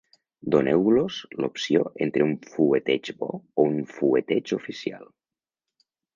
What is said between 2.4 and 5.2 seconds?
fueteig bo o un fueteig oficial.